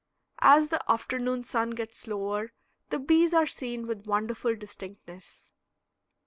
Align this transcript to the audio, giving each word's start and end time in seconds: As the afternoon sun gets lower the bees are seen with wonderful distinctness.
As 0.41 0.69
the 0.69 0.81
afternoon 0.91 1.43
sun 1.43 1.69
gets 1.75 2.07
lower 2.07 2.53
the 2.89 2.97
bees 2.97 3.35
are 3.35 3.45
seen 3.45 3.85
with 3.85 4.07
wonderful 4.07 4.55
distinctness. 4.55 5.53